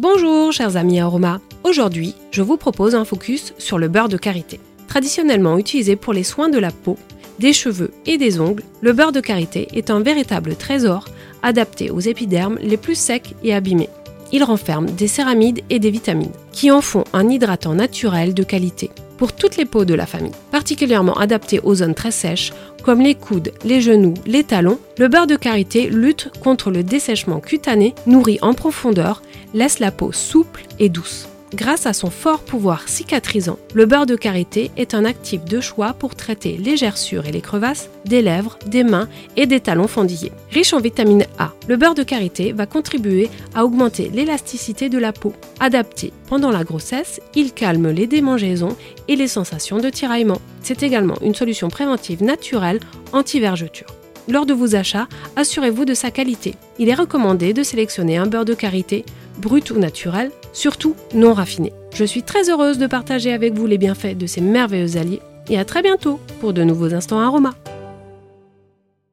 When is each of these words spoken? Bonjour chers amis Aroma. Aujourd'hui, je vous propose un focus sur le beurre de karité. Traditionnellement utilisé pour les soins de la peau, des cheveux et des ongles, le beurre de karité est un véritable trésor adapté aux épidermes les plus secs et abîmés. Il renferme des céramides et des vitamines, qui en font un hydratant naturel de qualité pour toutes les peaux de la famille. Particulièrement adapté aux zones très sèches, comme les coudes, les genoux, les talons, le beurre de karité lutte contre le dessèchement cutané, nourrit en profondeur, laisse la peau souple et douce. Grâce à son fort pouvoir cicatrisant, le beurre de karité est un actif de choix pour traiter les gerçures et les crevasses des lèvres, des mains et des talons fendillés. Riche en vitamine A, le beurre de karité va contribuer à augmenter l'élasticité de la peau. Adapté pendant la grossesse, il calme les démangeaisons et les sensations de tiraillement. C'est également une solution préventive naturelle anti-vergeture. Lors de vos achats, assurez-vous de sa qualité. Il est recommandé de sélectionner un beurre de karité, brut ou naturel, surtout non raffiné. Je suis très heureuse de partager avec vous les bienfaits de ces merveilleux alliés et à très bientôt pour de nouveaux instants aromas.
Bonjour 0.00 0.52
chers 0.52 0.76
amis 0.76 1.00
Aroma. 1.00 1.40
Aujourd'hui, 1.64 2.14
je 2.30 2.40
vous 2.40 2.56
propose 2.56 2.94
un 2.94 3.04
focus 3.04 3.52
sur 3.58 3.78
le 3.78 3.88
beurre 3.88 4.08
de 4.08 4.16
karité. 4.16 4.60
Traditionnellement 4.86 5.58
utilisé 5.58 5.96
pour 5.96 6.12
les 6.12 6.22
soins 6.22 6.48
de 6.48 6.58
la 6.60 6.70
peau, 6.70 6.96
des 7.40 7.52
cheveux 7.52 7.90
et 8.06 8.16
des 8.16 8.38
ongles, 8.38 8.62
le 8.80 8.92
beurre 8.92 9.10
de 9.10 9.18
karité 9.18 9.66
est 9.72 9.90
un 9.90 9.98
véritable 9.98 10.54
trésor 10.54 11.06
adapté 11.42 11.90
aux 11.90 11.98
épidermes 11.98 12.60
les 12.62 12.76
plus 12.76 12.94
secs 12.94 13.34
et 13.42 13.52
abîmés. 13.52 13.88
Il 14.30 14.44
renferme 14.44 14.86
des 14.86 15.08
céramides 15.08 15.62
et 15.68 15.80
des 15.80 15.90
vitamines, 15.90 16.30
qui 16.52 16.70
en 16.70 16.80
font 16.80 17.02
un 17.12 17.28
hydratant 17.28 17.74
naturel 17.74 18.34
de 18.34 18.44
qualité 18.44 18.90
pour 19.18 19.34
toutes 19.34 19.56
les 19.56 19.66
peaux 19.66 19.84
de 19.84 19.94
la 19.94 20.06
famille. 20.06 20.32
Particulièrement 20.50 21.18
adapté 21.18 21.60
aux 21.60 21.74
zones 21.74 21.94
très 21.94 22.12
sèches, 22.12 22.52
comme 22.82 23.02
les 23.02 23.14
coudes, 23.14 23.52
les 23.64 23.82
genoux, 23.82 24.14
les 24.24 24.44
talons, 24.44 24.78
le 24.98 25.08
beurre 25.08 25.26
de 25.26 25.36
karité 25.36 25.88
lutte 25.88 26.30
contre 26.42 26.70
le 26.70 26.82
dessèchement 26.82 27.40
cutané, 27.40 27.94
nourrit 28.06 28.38
en 28.40 28.54
profondeur, 28.54 29.22
laisse 29.52 29.80
la 29.80 29.90
peau 29.90 30.12
souple 30.12 30.62
et 30.78 30.88
douce. 30.88 31.28
Grâce 31.54 31.86
à 31.86 31.94
son 31.94 32.10
fort 32.10 32.40
pouvoir 32.40 32.88
cicatrisant, 32.88 33.58
le 33.72 33.86
beurre 33.86 34.04
de 34.04 34.16
karité 34.16 34.70
est 34.76 34.92
un 34.92 35.06
actif 35.06 35.44
de 35.46 35.60
choix 35.60 35.94
pour 35.94 36.14
traiter 36.14 36.58
les 36.58 36.76
gerçures 36.76 37.24
et 37.24 37.32
les 37.32 37.40
crevasses 37.40 37.88
des 38.04 38.20
lèvres, 38.20 38.58
des 38.66 38.84
mains 38.84 39.08
et 39.36 39.46
des 39.46 39.60
talons 39.60 39.88
fendillés. 39.88 40.32
Riche 40.50 40.74
en 40.74 40.80
vitamine 40.80 41.24
A, 41.38 41.52
le 41.66 41.78
beurre 41.78 41.94
de 41.94 42.02
karité 42.02 42.52
va 42.52 42.66
contribuer 42.66 43.30
à 43.54 43.64
augmenter 43.64 44.10
l'élasticité 44.12 44.90
de 44.90 44.98
la 44.98 45.12
peau. 45.14 45.32
Adapté 45.58 46.12
pendant 46.28 46.50
la 46.50 46.64
grossesse, 46.64 47.18
il 47.34 47.52
calme 47.52 47.90
les 47.90 48.06
démangeaisons 48.06 48.76
et 49.08 49.16
les 49.16 49.28
sensations 49.28 49.78
de 49.78 49.88
tiraillement. 49.88 50.42
C'est 50.62 50.82
également 50.82 51.16
une 51.22 51.34
solution 51.34 51.68
préventive 51.68 52.22
naturelle 52.22 52.80
anti-vergeture. 53.12 53.88
Lors 54.28 54.44
de 54.44 54.52
vos 54.52 54.76
achats, 54.76 55.08
assurez-vous 55.36 55.86
de 55.86 55.94
sa 55.94 56.10
qualité. 56.10 56.54
Il 56.78 56.90
est 56.90 56.94
recommandé 56.94 57.54
de 57.54 57.62
sélectionner 57.62 58.18
un 58.18 58.26
beurre 58.26 58.44
de 58.44 58.52
karité, 58.52 59.06
brut 59.38 59.70
ou 59.70 59.78
naturel, 59.78 60.30
surtout 60.52 60.94
non 61.14 61.32
raffiné. 61.32 61.72
Je 61.94 62.04
suis 62.04 62.22
très 62.22 62.50
heureuse 62.50 62.78
de 62.78 62.86
partager 62.86 63.32
avec 63.32 63.54
vous 63.54 63.66
les 63.66 63.78
bienfaits 63.78 64.16
de 64.16 64.26
ces 64.26 64.40
merveilleux 64.40 64.96
alliés 64.96 65.22
et 65.48 65.58
à 65.58 65.64
très 65.64 65.82
bientôt 65.82 66.20
pour 66.40 66.52
de 66.52 66.62
nouveaux 66.62 66.94
instants 66.94 67.20
aromas. 67.20 67.54